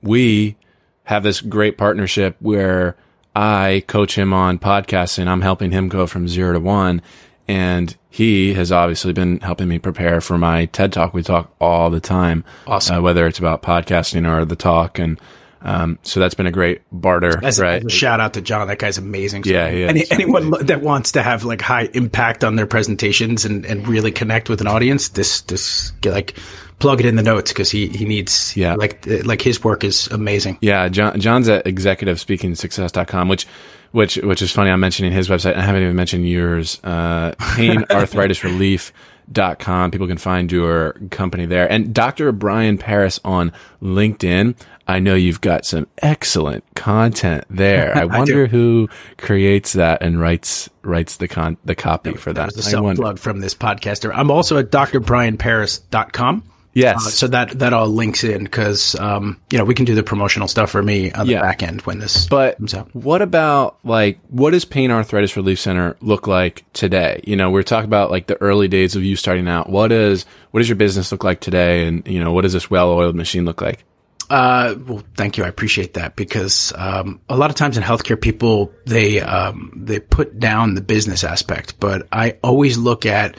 we 0.02 0.57
have 1.05 1.23
this 1.23 1.40
great 1.40 1.76
partnership 1.76 2.37
where 2.40 2.97
I 3.37 3.85
coach 3.87 4.17
him 4.17 4.33
on 4.33 4.59
podcasting. 4.59 5.29
I'm 5.29 5.43
helping 5.43 5.73
him 5.73 5.88
go 5.88 6.07
from 6.07 6.26
zero 6.26 6.55
to 6.55 6.61
one 6.61 7.02
and 7.50 7.97
he 8.09 8.54
has 8.54 8.71
obviously 8.71 9.12
been 9.12 9.40
helping 9.40 9.66
me 9.66 9.80
prepare 9.80 10.21
for 10.21 10.38
my 10.38 10.66
TED 10.66 10.92
talk. 10.92 11.12
We 11.12 11.25
talk 11.25 11.52
all 11.61 11.90
the 11.90 11.99
time, 11.99 12.45
awesome. 12.64 12.99
Uh, 12.99 13.00
whether 13.02 13.26
it's 13.26 13.40
about 13.40 13.61
podcasting 13.61 14.25
or 14.25 14.45
the 14.45 14.54
talk, 14.54 15.00
and 15.00 15.21
Um, 15.62 15.99
so 16.02 16.21
that's 16.21 16.35
been 16.35 16.47
a 16.47 16.50
great 16.52 16.81
barter, 16.90 17.38
right? 17.61 17.85
a 17.85 17.88
shout 17.90 18.19
out 18.21 18.33
to 18.35 18.40
John, 18.40 18.69
that 18.69 18.79
guy's 18.79 18.97
amazing. 18.99 19.45
So 19.45 19.50
Yeah, 19.50 19.69
is. 19.69 19.88
any, 19.90 20.05
anyone 20.11 20.50
that 20.64 20.81
wants 20.81 21.12
to 21.12 21.23
have 21.23 21.45
like 21.45 21.61
high 21.61 21.88
impact 21.93 22.45
on 22.45 22.57
their 22.57 22.67
presentations 22.67 23.45
and, 23.45 23.67
and 23.67 23.87
really 23.87 24.11
connect 24.11 24.49
with 24.49 24.61
an 24.62 24.67
audience, 24.67 25.09
this 25.11 25.43
this 25.43 25.90
get, 26.00 26.12
like 26.12 26.37
plug 26.79 27.00
it 27.00 27.05
in 27.07 27.17
the 27.17 27.23
notes 27.23 27.52
because 27.52 27.71
he 27.71 27.88
he 27.88 28.07
needs 28.07 28.57
Yeah. 28.57 28.75
like 28.75 29.07
like 29.26 29.43
his 29.43 29.62
work 29.62 29.85
is 29.85 30.07
amazing. 30.09 30.57
Yeah, 30.62 30.88
John, 30.88 31.21
John's 31.21 31.49
at 31.49 31.67
executivespeakingsuccess.com, 31.67 33.29
which, 33.29 33.47
which, 33.93 34.17
which 34.17 34.40
is 34.43 34.52
funny. 34.52 34.71
I'm 34.71 34.81
mentioning 34.81 35.12
his 35.12 35.29
website. 35.29 35.57
I 35.57 35.62
haven't 35.62 35.83
even 35.83 35.97
mentioned 35.97 36.26
yours. 36.29 36.81
Uh, 36.83 37.35
painarthritisrelief.com. 39.30 39.90
People 39.90 40.06
can 40.06 40.18
find 40.18 40.52
your 40.52 40.92
company 41.10 41.46
there. 41.46 41.70
And 41.70 41.94
Dr. 41.94 42.32
Brian 42.32 42.78
Paris 42.78 43.20
on 43.25 43.52
LinkedIn. 43.82 44.56
I 44.87 44.99
know 44.99 45.14
you've 45.14 45.40
got 45.40 45.64
some 45.64 45.87
excellent 45.99 46.64
content 46.75 47.44
there. 47.49 47.96
I 47.96 48.04
wonder 48.04 48.46
who 48.46 48.88
creates 49.18 49.75
that 49.75 50.02
and 50.02 50.20
writes, 50.20 50.68
writes 50.82 51.16
the 51.18 51.28
con, 51.28 51.56
the 51.64 51.75
copy 51.75 52.14
for 52.14 52.32
that. 52.32 52.50
That 52.50 52.56
was 52.56 52.66
a 52.66 52.68
I 52.68 52.72
self 52.72 52.96
plug 52.96 53.18
from 53.18 53.40
this 53.40 53.54
podcaster. 53.54 54.12
I'm 54.14 54.30
also 54.30 54.58
at 54.58 54.70
drbrianparis.com. 54.70 56.44
Yes. 56.73 56.99
Uh, 57.07 57.11
so 57.11 57.27
that 57.29 57.59
that 57.59 57.73
all 57.73 57.89
links 57.89 58.23
in 58.23 58.45
because 58.45 58.95
um, 59.00 59.41
you 59.50 59.59
know 59.59 59.65
we 59.65 59.75
can 59.75 59.85
do 59.85 59.95
the 59.97 60.05
promotional 60.05 60.47
stuff 60.47 60.71
for 60.71 60.83
me 60.83 61.11
on 61.12 61.27
the 61.27 61.33
Yeah. 61.33 61.41
back 61.43 61.62
end 61.65 61.81
when 61.83 61.99
this 61.99 62.27
But 62.29 62.59
comes 62.59 62.75
out. 62.75 62.95
what 62.95 63.23
about 63.23 63.77
like 63.83 64.21
what 64.29 64.50
does 64.53 64.65
Pain 64.65 64.91
Arthritis 64.93 65.37
Relief 65.37 65.59
Center 65.59 65.97
look 66.00 66.27
like 66.29 66.65
today? 66.73 67.21
You 67.27 67.35
know, 67.35 67.50
we're 67.50 67.65
talking 67.65 67.87
about 67.87 68.12
like 68.12 68.29
the 68.29 68.41
early 68.41 68.69
days 68.69 68.95
of 68.95 69.03
you 69.03 69.17
starting 69.17 69.49
out. 69.49 69.69
What 69.69 69.91
is 69.91 70.27
what 70.53 70.61
does 70.61 70.69
your 70.69 70.77
business 70.77 71.11
look 71.11 71.25
like 71.25 71.41
today? 71.41 71.87
And 71.89 72.07
you 72.07 72.23
know, 72.23 72.33
what 72.33 72.43
does 72.43 72.53
this 72.53 72.71
well-oiled 72.71 73.17
machine 73.17 73.45
look 73.45 73.61
like? 73.61 73.85
Uh, 74.31 74.77
well, 74.87 75.03
thank 75.17 75.37
you. 75.37 75.43
I 75.43 75.49
appreciate 75.49 75.95
that 75.95 76.15
because 76.15 76.73
um, 76.77 77.21
a 77.29 77.37
lot 77.37 77.50
of 77.50 77.57
times 77.57 77.77
in 77.77 77.83
healthcare, 77.83 78.21
people 78.21 78.73
they 78.87 79.21
um, 79.21 79.73
they 79.75 79.99
put 79.99 80.39
down 80.39 80.75
the 80.75 80.81
business 80.81 81.25
aspect, 81.25 81.81
but 81.81 82.07
I 82.12 82.39
always 82.45 82.79
look 82.79 83.07
at 83.07 83.37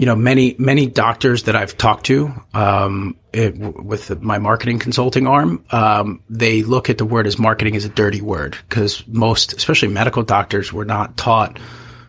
you 0.00 0.06
know 0.06 0.16
many 0.16 0.56
many 0.58 0.86
doctors 0.86 1.42
that 1.42 1.54
I've 1.54 1.76
talked 1.76 2.06
to 2.06 2.32
um, 2.54 3.18
it, 3.34 3.54
with 3.58 4.22
my 4.22 4.38
marketing 4.38 4.78
consulting 4.78 5.26
arm. 5.26 5.62
Um, 5.70 6.22
they 6.30 6.62
look 6.62 6.88
at 6.88 6.96
the 6.96 7.04
word 7.04 7.26
as 7.26 7.38
marketing 7.38 7.76
as 7.76 7.84
a 7.84 7.90
dirty 7.90 8.22
word 8.22 8.56
because 8.66 9.06
most, 9.06 9.52
especially 9.52 9.88
medical 9.88 10.22
doctors, 10.22 10.72
were 10.72 10.86
not 10.86 11.18
taught 11.18 11.58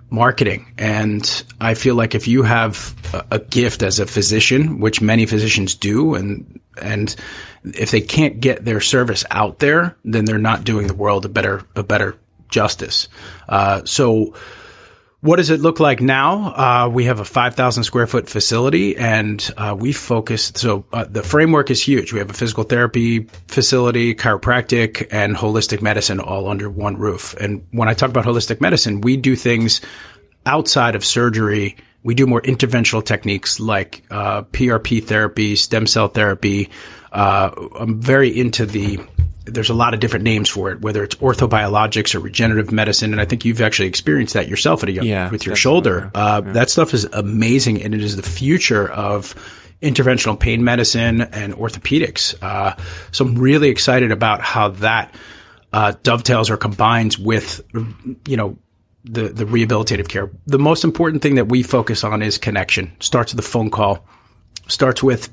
marketing. 0.10 0.74
And 0.78 1.44
I 1.60 1.74
feel 1.74 1.96
like 1.96 2.16
if 2.16 2.30
you 2.30 2.44
have 2.44 2.96
a, 3.14 3.36
a 3.36 3.40
gift 3.40 3.84
as 3.84 4.00
a 4.00 4.06
physician, 4.06 4.80
which 4.80 5.02
many 5.02 5.26
physicians 5.26 5.76
do, 5.76 6.16
and 6.16 6.62
and 6.82 7.14
if 7.66 7.92
they 7.92 8.00
can't 8.00 8.40
get 8.40 8.64
their 8.64 8.80
service 8.80 9.26
out 9.32 9.60
there, 9.60 9.98
then 10.06 10.24
they're 10.24 10.38
not 10.38 10.64
doing 10.64 10.88
the 10.88 10.94
world 10.94 11.26
a 11.26 11.30
better 11.30 11.64
a 11.76 11.84
better 11.84 12.16
justice. 12.48 13.10
Uh, 13.50 13.84
so. 13.84 14.34
What 15.22 15.36
does 15.36 15.51
it 15.51 15.60
look 15.60 15.80
like 15.80 16.01
now? 16.01 16.48
Uh, 16.56 16.90
we 16.90 17.06
have 17.06 17.20
a 17.20 17.25
5,000 17.25 17.84
square 17.84 18.08
foot 18.08 18.28
facility 18.28 18.98
and 18.98 19.54
uh, 19.56 19.75
we 19.80 19.94
focus. 19.94 20.51
So 20.56 20.84
uh, 20.92 21.04
the 21.04 21.22
framework 21.22 21.70
is 21.70 21.80
huge. 21.80 22.12
We 22.12 22.18
have 22.18 22.32
a 22.32 22.34
physical 22.34 22.63
therapy 22.63 23.28
facility, 23.48 24.16
chiropractic, 24.16 25.08
and 25.12 25.36
holistic 25.36 25.80
medicine 25.80 26.20
all 26.20 26.48
under 26.48 26.72
one 26.72 26.98
roof. 26.98 27.36
And 27.36 27.68
when 27.70 27.88
I 27.88 27.94
talk 27.94 28.10
about 28.10 28.25
holistic 28.25 28.62
medicine, 28.62 29.01
we 29.01 29.16
do 29.16 29.36
things 29.36 29.82
outside 30.48 30.96
of 30.96 31.06
surgery. 31.06 31.78
We 32.01 32.16
do 32.16 32.25
more 32.25 32.42
interventional 32.42 33.06
techniques 33.06 33.60
like 33.60 34.01
uh, 34.10 34.42
PRP 34.42 35.04
therapy, 35.04 35.56
stem 35.56 35.86
cell 35.86 36.08
therapy. 36.08 36.72
Uh, 37.12 37.51
I'm 37.80 38.01
very 38.01 38.36
into 38.36 38.66
the 38.66 39.00
there's 39.46 39.70
a 39.70 39.74
lot 39.74 39.94
of 39.94 40.00
different 40.00 40.24
names 40.24 40.50
for 40.50 40.72
it, 40.72 40.82
whether 40.82 41.04
it's 41.04 41.16
orthobiologics 41.16 42.14
or 42.14 42.20
regenerative 42.20 42.72
medicine. 42.72 43.12
And 43.12 43.22
I 43.22 43.26
think 43.26 43.44
you've 43.44 43.62
actually 43.62 43.88
experienced 43.88 44.34
that 44.36 44.48
yourself 44.48 44.84
at 44.84 44.90
a 44.90 44.92
young, 44.92 45.06
Yeah, 45.06 45.30
with 45.30 45.46
your 45.46 45.56
shoulder. 45.56 46.12
Uh, 46.14 46.42
That 46.42 46.70
stuff 46.70 46.94
is 46.94 47.06
amazing, 47.06 47.82
and 47.84 47.96
it 47.96 48.02
is 48.02 48.16
the 48.16 48.24
future 48.24 48.90
of 48.92 49.36
interventional 49.82 50.40
pain 50.40 50.64
medicine 50.64 51.22
and 51.22 51.54
orthopedics. 51.56 52.36
Uh, 52.42 52.76
so 53.12 53.26
I'm 53.26 53.36
really 53.36 53.70
excited 53.70 54.12
about 54.12 54.42
how 54.42 54.70
that 54.70 55.16
uh, 55.74 55.94
dovetails 56.04 56.50
or 56.50 56.58
combines 56.58 57.18
with, 57.18 57.62
you 58.28 58.38
know, 58.38 58.58
the 59.04 59.30
the 59.30 59.46
rehabilitative 59.46 60.08
care. 60.08 60.30
The 60.46 60.60
most 60.60 60.84
important 60.84 61.24
thing 61.24 61.36
that 61.36 61.46
we 61.46 61.64
focus 61.64 62.04
on 62.04 62.22
is 62.22 62.38
connection. 62.38 62.92
Starts 63.00 63.34
with 63.34 63.44
a 63.44 63.48
phone 63.48 63.72
call. 63.72 64.06
Starts 64.68 65.02
with 65.02 65.30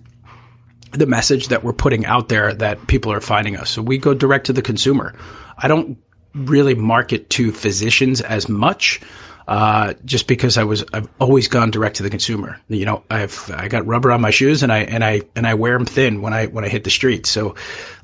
the 0.93 1.07
message 1.07 1.49
that 1.49 1.65
we're 1.65 1.73
putting 1.73 2.07
out 2.07 2.29
there 2.29 2.53
that 2.55 2.87
people 2.87 3.13
are 3.13 3.21
finding 3.21 3.57
us. 3.57 3.71
So 3.71 3.83
we 3.83 3.99
go 3.99 4.15
direct 4.15 4.47
to 4.47 4.53
the 4.53 4.63
consumer. 4.63 5.15
I 5.57 5.69
don't 5.69 5.99
really 6.35 6.75
market 6.75 7.31
to 7.31 7.53
physicians 7.53 8.21
as 8.21 8.49
much. 8.49 9.01
Uh, 9.47 9.95
just 10.05 10.27
because 10.27 10.59
I 10.59 10.65
was, 10.65 10.85
I've 10.93 11.09
always 11.19 11.49
gone 11.49 11.71
direct 11.71 11.97
to 11.97 12.03
the 12.03 12.11
consumer. 12.11 12.61
You 12.69 12.85
know, 12.85 13.03
I've, 13.09 13.51
I 13.51 13.69
got 13.69 13.87
rubber 13.87 14.13
on 14.13 14.21
my 14.21 14.29
shoes 14.29 14.63
and 14.63 14.71
I, 14.71 14.81
and 14.81 15.03
I, 15.03 15.23
and 15.35 15.47
I 15.47 15.55
wear 15.55 15.73
them 15.73 15.87
thin 15.87 16.21
when 16.21 16.35
I, 16.35 16.49
when 16.49 16.67
I 16.67 16.69
hit 16.69 16.85
the 16.85 16.91
streets. 16.91 17.31
So 17.31 17.55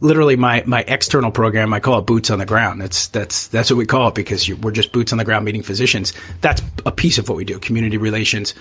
literally 0.00 0.36
my, 0.36 0.62
my 0.64 0.80
external 0.88 1.30
program, 1.30 1.74
I 1.74 1.80
call 1.80 1.98
it 1.98 2.06
boots 2.06 2.30
on 2.30 2.38
the 2.38 2.46
ground. 2.46 2.80
That's, 2.80 3.08
that's, 3.08 3.48
that's 3.48 3.70
what 3.70 3.76
we 3.76 3.84
call 3.84 4.08
it 4.08 4.14
because 4.14 4.48
you, 4.48 4.56
we're 4.56 4.70
just 4.70 4.90
boots 4.90 5.12
on 5.12 5.18
the 5.18 5.24
ground 5.26 5.44
meeting 5.44 5.62
physicians. 5.62 6.14
That's 6.40 6.62
a 6.86 6.90
piece 6.90 7.18
of 7.18 7.28
what 7.28 7.36
we 7.36 7.44
do, 7.44 7.58
community 7.58 7.98
relations. 7.98 8.54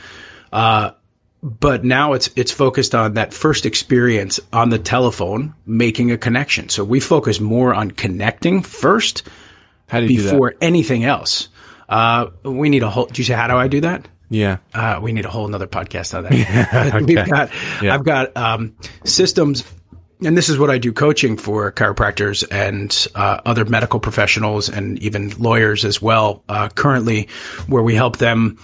Uh, 0.51 0.91
but 1.43 1.83
now 1.83 2.13
it's 2.13 2.29
it's 2.37 2.51
focused 2.53 2.95
on 2.95 3.15
that 3.15 3.33
first 3.33 3.65
experience 3.65 4.39
on 4.53 4.69
the 4.69 4.79
telephone 4.79 5.53
making 5.65 6.09
a 6.11 6.17
connection 6.17 6.69
so 6.69 6.83
we 6.85 6.99
focus 7.01 7.39
more 7.41 7.73
on 7.73 7.91
connecting 7.91 8.61
first 8.63 9.23
How 9.87 9.99
do 9.99 10.05
you 10.07 10.17
do 10.17 10.23
that? 10.23 10.31
before 10.31 10.55
anything 10.61 11.03
else 11.03 11.49
uh, 11.89 12.27
we 12.43 12.69
need 12.69 12.81
a 12.81 12.89
whole 12.89 13.07
do 13.07 13.19
you 13.21 13.25
say 13.25 13.33
how 13.33 13.47
do 13.47 13.55
i 13.55 13.67
do 13.67 13.81
that 13.81 14.07
Yeah. 14.29 14.57
uh, 14.73 14.99
we 15.03 15.11
need 15.11 15.25
a 15.25 15.29
whole 15.29 15.45
another 15.45 15.67
podcast 15.67 16.15
on 16.17 16.23
that 16.23 17.03
we've 17.05 17.27
got 17.29 17.49
Yeah. 17.81 17.93
i've 17.93 18.05
got 18.05 18.35
um, 18.37 18.73
systems 19.03 19.65
and 20.25 20.37
this 20.37 20.47
is 20.47 20.57
what 20.57 20.69
I 20.69 20.77
do 20.77 20.93
coaching 20.93 21.35
for 21.35 21.69
chiropractors 21.73 22.45
and 22.49 23.07
uh, 23.13 23.41
other 23.45 23.65
medical 23.65 23.99
professionals 23.99 24.69
and 24.69 24.97
even 24.99 25.31
lawyers 25.31 25.83
as 25.83 26.01
well. 26.01 26.45
Uh, 26.47 26.69
currently, 26.69 27.27
where 27.67 27.83
we 27.83 27.93
help 27.93 28.19
them 28.19 28.57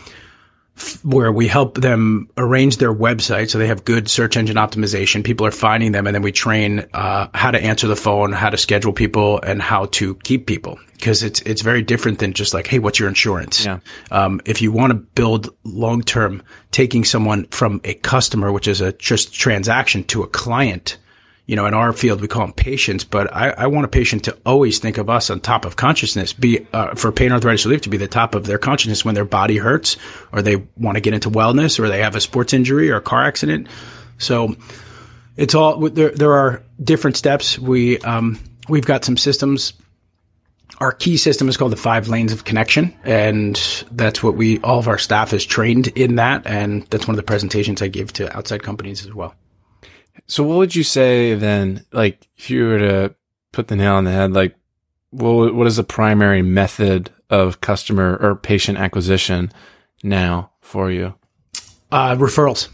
where 1.04 1.32
we 1.32 1.48
help 1.48 1.76
them 1.76 2.30
arrange 2.38 2.78
their 2.78 2.94
website 2.94 3.50
so 3.50 3.58
they 3.58 3.68
have 3.68 3.86
good 3.86 4.10
search 4.10 4.38
engine 4.38 4.58
optimization. 4.58 5.24
People 5.24 5.46
are 5.46 5.52
finding 5.52 5.92
them, 5.92 6.08
and 6.08 6.16
then 6.16 6.22
we 6.22 6.32
train 6.32 6.86
uh, 6.94 7.28
how 7.34 7.52
to 7.52 7.62
answer 7.62 7.88
the 7.88 7.96
phone, 7.96 8.32
how 8.34 8.50
to 8.50 8.58
schedule 8.58 8.94
people, 8.94 9.40
and 9.42 9.62
how 9.62 9.86
to 9.86 10.16
keep 10.16 10.46
people. 10.46 10.80
Because 10.94 11.24
it's 11.24 11.42
it's 11.42 11.62
very 11.62 11.82
different 11.82 12.20
than 12.20 12.34
just 12.34 12.54
like, 12.54 12.68
hey, 12.68 12.80
what's 12.80 13.00
your 13.00 13.08
insurance? 13.08 13.66
Yeah. 13.66 13.80
Um, 14.12 14.42
if 14.46 14.62
you 14.62 14.72
want 14.72 14.92
to 14.92 14.96
build 14.96 15.50
long 15.64 16.02
term, 16.02 16.44
taking 16.72 17.06
someone 17.06 17.46
from 17.48 17.80
a 17.84 17.94
customer, 17.96 18.52
which 18.52 18.68
is 18.68 18.82
a 18.82 18.92
just 18.94 19.34
transaction, 19.34 20.04
to 20.06 20.24
a 20.24 20.28
client, 20.28 20.98
you 21.50 21.56
know, 21.56 21.65
in 21.65 21.74
our 21.74 21.91
field, 21.94 22.22
we 22.22 22.27
call 22.27 22.44
them 22.44 22.53
patients, 22.53 23.03
but 23.03 23.36
I, 23.36 23.50
I 23.50 23.65
want 23.65 23.84
a 23.84 23.88
patient 23.88 24.25
to 24.25 24.38
always 24.46 24.77
think 24.77 25.00
of 25.00 25.10
us 25.10 25.32
on 25.32 25.39
top 25.39 25.65
of 25.65 25.77
consciousness, 25.77 26.32
be, 26.32 26.68
uh, 26.74 26.94
for 26.94 27.12
pain 27.12 27.32
arthritis 27.32 27.65
relief 27.65 27.82
to 27.82 27.89
be 27.89 27.98
the 27.98 28.08
top 28.08 28.36
of 28.36 28.46
their 28.46 28.60
consciousness 28.60 29.03
when 29.03 29.15
their 29.15 29.25
body 29.25 29.58
hurts 29.58 29.98
or 30.32 30.44
they 30.44 30.58
want 30.77 30.98
to 30.98 31.01
get 31.01 31.15
into 31.15 31.32
wellness 31.32 31.79
or 31.79 31.88
they 31.88 32.01
have 32.01 32.15
a 32.15 32.22
sports 32.22 32.53
injury 32.53 32.91
or 32.91 32.98
a 32.98 33.01
car 33.01 33.24
accident. 33.24 33.68
So 34.20 34.56
it's 35.38 35.56
all, 35.56 35.89
there, 35.89 36.12
there 36.12 36.34
are 36.34 36.62
different 36.84 37.18
steps. 37.18 37.58
We, 37.58 37.98
um, 38.01 38.39
we've 38.68 38.86
got 38.86 39.03
some 39.03 39.18
systems. 39.18 39.74
Our 40.77 40.91
key 40.91 41.18
system 41.18 41.50
is 41.50 41.58
called 41.58 41.72
the 41.72 41.77
five 41.77 42.10
lanes 42.10 42.32
of 42.32 42.44
connection. 42.44 42.96
And 43.03 43.56
that's 43.89 44.22
what 44.22 44.36
we, 44.36 44.60
all 44.60 44.77
of 44.77 44.88
our 44.88 45.00
staff 45.00 45.34
is 45.34 45.48
trained 45.48 45.88
in 45.88 46.18
that. 46.18 46.46
And 46.46 46.84
that's 46.91 47.08
one 47.08 47.15
of 47.15 47.18
the 47.18 47.24
presentations 47.24 47.82
I 47.82 47.88
give 47.88 48.13
to 48.13 48.38
outside 48.38 48.62
companies 48.62 49.03
as 49.03 49.15
well. 49.15 49.34
So 50.28 50.44
what 50.44 50.58
would 50.58 50.76
you 50.76 50.84
say 50.84 51.34
then, 51.36 51.86
like, 51.92 52.28
if 52.38 52.50
you 52.50 52.66
were 52.66 52.80
to 52.80 53.16
put 53.52 53.68
the 53.68 53.76
nail 53.76 53.96
on 53.96 54.04
the 54.04 54.12
head, 54.12 54.34
like, 54.34 54.56
what, 55.12 55.56
what 55.56 55.68
is 55.68 55.78
the 55.78 55.84
primary 55.84 56.42
method 56.42 57.12
of 57.30 57.62
customer 57.62 58.18
or 58.18 58.36
patient 58.36 58.78
acquisition 58.78 59.52
now 60.04 60.52
for 60.62 60.92
you? 60.92 61.16
Uh, 61.92 62.16
referrals. 62.16 62.68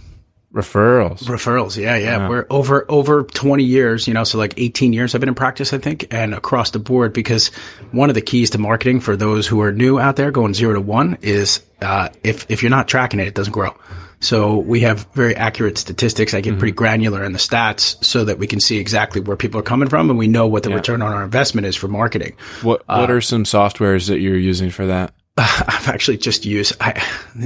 Referrals. 0.53 1.19
Referrals, 1.23 1.75
yeah, 1.75 1.97
yeah. 1.97 2.29
We're 2.29 2.47
over 2.49 2.85
over 2.87 3.23
twenty 3.23 3.65
years, 3.65 4.07
you 4.07 4.13
know, 4.13 4.23
so 4.23 4.37
like 4.37 4.53
eighteen 4.55 4.93
years 4.93 5.13
I've 5.13 5.19
been 5.19 5.27
in 5.27 5.35
practice, 5.35 5.73
I 5.73 5.79
think, 5.79 6.13
and 6.13 6.33
across 6.33 6.71
the 6.71 6.79
board. 6.79 7.11
Because 7.11 7.49
one 7.91 8.07
of 8.09 8.15
the 8.15 8.21
keys 8.21 8.51
to 8.51 8.57
marketing 8.57 9.01
for 9.01 9.17
those 9.17 9.45
who 9.45 9.59
are 9.59 9.73
new 9.73 9.99
out 9.99 10.15
there, 10.15 10.31
going 10.31 10.53
zero 10.53 10.73
to 10.75 10.79
one, 10.79 11.17
is 11.21 11.61
uh, 11.81 12.07
if 12.23 12.49
if 12.49 12.63
you're 12.63 12.69
not 12.69 12.87
tracking 12.87 13.19
it, 13.19 13.27
it 13.27 13.33
doesn't 13.33 13.51
grow. 13.51 13.75
So 14.19 14.57
we 14.57 14.81
have 14.81 15.05
very 15.13 15.35
accurate 15.35 15.77
statistics. 15.77 16.33
I 16.33 16.41
get 16.41 16.51
mm-hmm. 16.51 16.59
pretty 16.59 16.71
granular 16.73 17.23
in 17.23 17.33
the 17.33 17.39
stats 17.39 18.03
so 18.03 18.25
that 18.25 18.37
we 18.39 18.47
can 18.47 18.59
see 18.59 18.77
exactly 18.77 19.21
where 19.21 19.37
people 19.37 19.59
are 19.59 19.63
coming 19.63 19.89
from, 19.89 20.09
and 20.09 20.17
we 20.17 20.27
know 20.27 20.47
what 20.47 20.63
the 20.63 20.69
return 20.69 21.01
on 21.01 21.13
our 21.13 21.23
investment 21.23 21.67
is 21.67 21.75
for 21.75 21.87
marketing. 21.87 22.35
What 22.61 22.83
uh, 22.87 22.97
What 22.99 23.11
are 23.11 23.21
some 23.21 23.43
softwares 23.43 24.07
that 24.07 24.19
you're 24.19 24.37
using 24.37 24.69
for 24.69 24.87
that? 24.87 25.13
I've 25.37 25.89
actually 25.89 26.17
just 26.17 26.45
used. 26.45 26.73
I, 26.79 26.97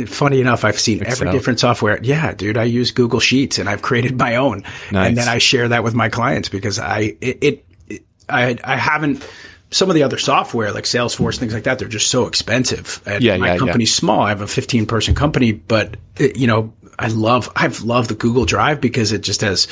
funny 0.05 0.41
enough, 0.41 0.63
I've 0.63 0.79
seen 0.79 1.03
every 1.03 1.31
different 1.31 1.59
software. 1.59 1.99
Yeah, 2.03 2.33
dude, 2.33 2.57
I 2.57 2.65
use 2.65 2.91
Google 2.91 3.19
Sheets 3.19 3.57
and 3.57 3.67
I've 3.67 3.81
created 3.81 4.17
my 4.17 4.35
own, 4.35 4.63
Nice. 4.91 5.07
and 5.07 5.17
then 5.17 5.27
I 5.27 5.39
share 5.39 5.67
that 5.69 5.83
with 5.83 5.95
my 5.95 6.09
clients 6.09 6.49
because 6.49 6.77
I 6.79 7.17
it. 7.21 7.37
it 7.41 7.65
it- 7.87 8.05
I 8.31 8.59
I 8.63 8.75
haven't 8.75 9.27
some 9.71 9.89
of 9.89 9.95
the 9.95 10.03
other 10.03 10.17
software 10.17 10.71
like 10.71 10.85
Salesforce 10.85 11.37
things 11.37 11.53
like 11.53 11.63
that 11.63 11.79
they're 11.79 11.87
just 11.87 12.09
so 12.09 12.25
expensive. 12.25 13.01
And 13.05 13.23
Yeah, 13.23 13.37
my 13.37 13.53
yeah, 13.53 13.57
company's 13.57 13.93
small. 13.93 14.21
I 14.21 14.29
have 14.29 14.41
a 14.41 14.47
15 14.47 14.85
person 14.85 15.15
company, 15.15 15.51
but 15.51 15.97
it, 16.17 16.37
you 16.37 16.47
know 16.47 16.73
I 16.97 17.07
love 17.07 17.49
I've 17.55 17.81
loved 17.81 18.09
the 18.09 18.15
Google 18.15 18.45
Drive 18.45 18.81
because 18.81 19.11
it 19.11 19.21
just 19.21 19.41
has 19.41 19.67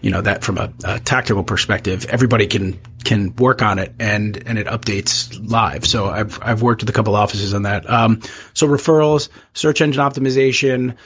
you 0.00 0.10
know 0.10 0.22
that 0.22 0.44
from 0.44 0.58
a, 0.58 0.72
a 0.84 1.00
tactical 1.00 1.44
perspective 1.44 2.06
everybody 2.06 2.46
can 2.46 2.80
can 3.04 3.34
work 3.36 3.62
on 3.62 3.78
it 3.78 3.92
and 3.98 4.42
and 4.46 4.58
it 4.58 4.66
updates 4.66 5.38
live. 5.48 5.86
So 5.86 6.08
I've 6.08 6.38
I've 6.42 6.62
worked 6.62 6.82
with 6.82 6.88
a 6.88 6.92
couple 6.92 7.16
offices 7.16 7.52
on 7.52 7.62
that. 7.62 7.88
Um, 7.90 8.20
so 8.54 8.66
referrals, 8.66 9.28
search 9.54 9.80
engine 9.80 10.02
optimization. 10.02 10.96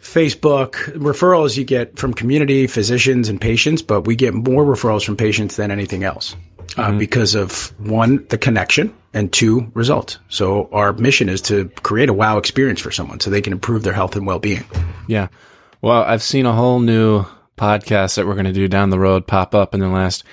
Facebook 0.00 0.72
referrals 0.96 1.56
you 1.56 1.62
get 1.62 1.96
from 1.96 2.12
community 2.12 2.66
physicians 2.66 3.28
and 3.28 3.40
patients, 3.40 3.82
but 3.82 4.00
we 4.00 4.16
get 4.16 4.34
more 4.34 4.64
referrals 4.64 5.04
from 5.04 5.16
patients 5.16 5.54
than 5.54 5.70
anything 5.70 6.02
else 6.02 6.34
uh, 6.76 6.96
because 6.98 7.34
of 7.34 7.72
one, 7.80 8.26
the 8.28 8.38
connection, 8.38 8.94
and 9.14 9.32
two, 9.32 9.70
result. 9.74 10.18
So 10.28 10.68
our 10.72 10.92
mission 10.92 11.28
is 11.28 11.40
to 11.42 11.68
create 11.82 12.08
a 12.08 12.14
wow 12.14 12.38
experience 12.38 12.80
for 12.80 12.90
someone 12.90 13.20
so 13.20 13.30
they 13.30 13.42
can 13.42 13.52
improve 13.52 13.82
their 13.82 13.92
health 13.92 14.16
and 14.16 14.26
well 14.26 14.38
being. 14.38 14.64
Yeah. 15.06 15.28
Well, 15.80 16.02
I've 16.02 16.22
seen 16.22 16.46
a 16.46 16.52
whole 16.52 16.80
new 16.80 17.24
podcast 17.56 18.16
that 18.16 18.26
we're 18.26 18.34
going 18.34 18.46
to 18.46 18.52
do 18.52 18.68
down 18.68 18.90
the 18.90 18.98
road 18.98 19.26
pop 19.26 19.54
up 19.54 19.74
in 19.74 19.80
the 19.80 19.88
last 19.88 20.24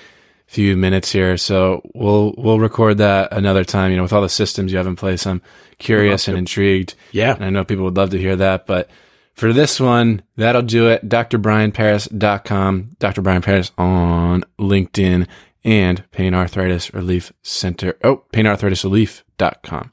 few 0.46 0.76
minutes 0.76 1.12
here. 1.12 1.36
So 1.36 1.82
we'll, 1.94 2.34
we'll 2.36 2.58
record 2.58 2.98
that 2.98 3.32
another 3.32 3.64
time, 3.64 3.90
you 3.90 3.96
know, 3.96 4.02
with 4.04 4.12
all 4.12 4.22
the 4.22 4.28
systems 4.28 4.72
you 4.72 4.78
have 4.78 4.86
in 4.86 4.96
place. 4.96 5.26
I'm 5.26 5.42
curious 5.78 6.26
and 6.26 6.36
intrigued. 6.36 6.94
Yeah. 7.12 7.34
And 7.34 7.44
I 7.44 7.50
know 7.50 7.64
people 7.64 7.84
would 7.84 7.96
love 7.96 8.10
to 8.10 8.18
hear 8.18 8.36
that, 8.36 8.66
but 8.66 8.90
for 9.34 9.52
this 9.52 9.78
one, 9.78 10.22
that'll 10.36 10.62
do 10.62 10.88
it. 10.88 11.08
drbrianparis.com, 11.08 12.96
Dr. 12.98 13.22
Brian 13.22 13.42
Paris 13.42 13.70
on 13.78 14.44
LinkedIn 14.58 15.28
and 15.64 16.08
Pain 16.10 16.34
Arthritis 16.34 16.92
Relief 16.94 17.32
Center. 17.42 17.96
Oh, 18.02 18.22
painarthritisrelief.com. 18.32 19.92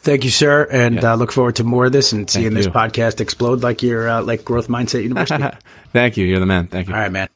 Thank 0.00 0.24
you, 0.24 0.30
sir, 0.30 0.66
and 0.70 1.02
uh, 1.04 1.16
look 1.16 1.32
forward 1.32 1.56
to 1.56 1.64
more 1.64 1.86
of 1.86 1.92
this 1.92 2.12
and 2.12 2.30
seeing 2.30 2.54
this 2.54 2.68
podcast 2.68 3.20
explode 3.20 3.62
like 3.62 3.82
your 3.82 4.08
uh, 4.08 4.22
like 4.22 4.44
Growth 4.44 4.68
Mindset 4.68 5.02
University. 5.04 5.44
Thank 5.92 6.16
you. 6.16 6.24
You're 6.24 6.40
the 6.40 6.46
man. 6.46 6.68
Thank 6.68 6.88
you. 6.88 6.94
All 6.94 7.00
right, 7.00 7.12
man. 7.12 7.28